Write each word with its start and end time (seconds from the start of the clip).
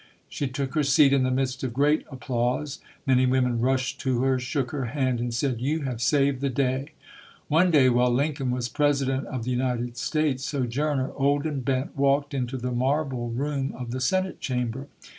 She 0.27 0.47
took 0.47 0.73
her 0.73 0.81
seat 0.81 1.13
in 1.13 1.21
the 1.21 1.29
midst 1.29 1.63
of 1.63 1.75
great 1.75 2.07
applause. 2.11 2.79
Many 3.05 3.27
women 3.27 3.61
rushed 3.61 3.99
to 3.99 4.23
her, 4.23 4.39
shook 4.39 4.71
her 4.71 4.85
hand 4.85 5.19
and 5.19 5.31
said, 5.31 5.61
"You 5.61 5.81
have 5.81 6.01
saved 6.01 6.41
the 6.41 6.49
day". 6.49 6.93
One 7.49 7.69
day 7.69 7.87
while 7.87 8.09
Lincoln 8.11 8.49
was 8.49 8.67
President 8.67 9.27
of 9.27 9.43
the 9.43 9.51
United 9.51 9.97
States, 9.97 10.43
Sojourner, 10.43 11.11
old 11.15 11.45
and 11.45 11.63
bent, 11.63 11.95
walked 11.95 12.33
into 12.33 12.57
the 12.57 12.71
marble 12.71 13.29
room 13.29 13.75
of 13.77 13.91
the 13.91 14.01
Senate 14.01 14.39
Chamber. 14.41 14.87